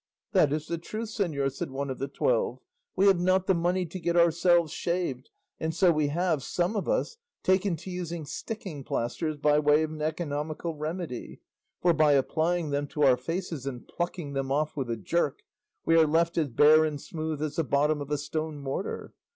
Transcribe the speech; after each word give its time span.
"That 0.31 0.51
is 0.51 0.65
the 0.65 0.79
truth, 0.79 1.09
señor," 1.09 1.51
said 1.51 1.69
one 1.69 1.91
of 1.91 1.99
the 1.99 2.07
twelve; 2.07 2.57
"we 2.95 3.05
have 3.05 3.19
not 3.19 3.45
the 3.45 3.53
money 3.53 3.85
to 3.85 3.99
get 3.99 4.17
ourselves 4.17 4.73
shaved, 4.73 5.29
and 5.59 5.75
so 5.75 5.91
we 5.91 6.07
have, 6.07 6.41
some 6.41 6.75
of 6.75 6.89
us, 6.89 7.17
taken 7.43 7.75
to 7.75 7.91
using 7.91 8.25
sticking 8.25 8.83
plasters 8.83 9.37
by 9.37 9.59
way 9.59 9.83
of 9.83 9.91
an 9.91 10.01
economical 10.01 10.73
remedy, 10.75 11.41
for 11.83 11.93
by 11.93 12.13
applying 12.13 12.71
them 12.71 12.87
to 12.87 13.03
our 13.03 13.15
faces 13.15 13.67
and 13.67 13.87
plucking 13.87 14.33
them 14.33 14.51
off 14.51 14.75
with 14.75 14.89
a 14.89 14.97
jerk 14.97 15.43
we 15.85 15.95
are 15.95 16.07
left 16.07 16.35
as 16.35 16.47
bare 16.49 16.83
and 16.83 16.99
smooth 16.99 17.39
as 17.43 17.57
the 17.57 17.63
bottom 17.63 18.01
of 18.01 18.09
a 18.09 18.17
stone 18.17 18.57
mortar. 18.59 19.13